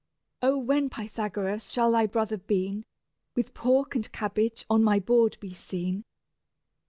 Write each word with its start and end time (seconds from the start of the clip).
O 0.41 0.57
when, 0.57 0.89
Pythagoras, 0.89 1.71
shall 1.71 1.91
thy 1.91 2.07
brother 2.07 2.37
bean, 2.37 2.85
With 3.35 3.53
pork 3.53 3.93
and 3.93 4.11
cabbage, 4.11 4.65
on 4.67 4.83
my 4.83 4.97
board 4.99 5.37
be 5.39 5.53
seen? 5.53 6.05